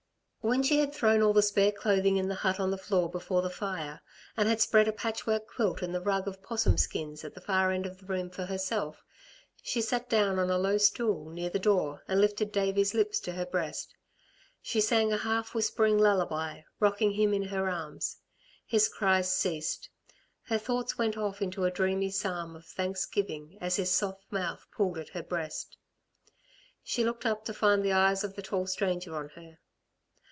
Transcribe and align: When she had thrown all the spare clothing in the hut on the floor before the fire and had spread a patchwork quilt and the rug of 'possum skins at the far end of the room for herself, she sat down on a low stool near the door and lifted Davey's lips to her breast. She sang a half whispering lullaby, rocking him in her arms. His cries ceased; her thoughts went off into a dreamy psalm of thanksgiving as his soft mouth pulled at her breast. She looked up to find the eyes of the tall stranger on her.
When 0.43 0.63
she 0.63 0.79
had 0.79 0.91
thrown 0.91 1.21
all 1.21 1.33
the 1.33 1.43
spare 1.43 1.71
clothing 1.71 2.17
in 2.17 2.27
the 2.27 2.33
hut 2.33 2.59
on 2.59 2.71
the 2.71 2.77
floor 2.77 3.07
before 3.11 3.43
the 3.43 3.49
fire 3.51 4.01
and 4.35 4.49
had 4.49 4.59
spread 4.59 4.87
a 4.87 4.91
patchwork 4.91 5.45
quilt 5.45 5.83
and 5.83 5.93
the 5.93 6.01
rug 6.01 6.27
of 6.27 6.41
'possum 6.41 6.79
skins 6.79 7.23
at 7.23 7.35
the 7.35 7.41
far 7.41 7.69
end 7.71 7.85
of 7.85 7.99
the 7.99 8.07
room 8.07 8.31
for 8.31 8.45
herself, 8.45 9.05
she 9.61 9.81
sat 9.81 10.09
down 10.09 10.39
on 10.39 10.49
a 10.49 10.57
low 10.57 10.79
stool 10.79 11.29
near 11.29 11.51
the 11.51 11.59
door 11.59 12.01
and 12.07 12.19
lifted 12.19 12.51
Davey's 12.51 12.95
lips 12.95 13.19
to 13.19 13.33
her 13.33 13.45
breast. 13.45 13.93
She 14.63 14.81
sang 14.81 15.13
a 15.13 15.17
half 15.17 15.53
whispering 15.53 15.99
lullaby, 15.99 16.61
rocking 16.79 17.11
him 17.11 17.35
in 17.35 17.43
her 17.43 17.69
arms. 17.69 18.17
His 18.65 18.89
cries 18.89 19.31
ceased; 19.31 19.89
her 20.45 20.57
thoughts 20.57 20.97
went 20.97 21.17
off 21.17 21.43
into 21.43 21.65
a 21.65 21.69
dreamy 21.71 22.09
psalm 22.09 22.55
of 22.55 22.65
thanksgiving 22.65 23.59
as 23.61 23.75
his 23.75 23.91
soft 23.91 24.23
mouth 24.31 24.65
pulled 24.71 24.97
at 24.97 25.09
her 25.09 25.21
breast. 25.21 25.77
She 26.83 27.03
looked 27.03 27.27
up 27.27 27.45
to 27.45 27.53
find 27.53 27.83
the 27.85 27.93
eyes 27.93 28.23
of 28.23 28.33
the 28.35 28.41
tall 28.41 28.65
stranger 28.65 29.15
on 29.15 29.29
her. 29.35 29.59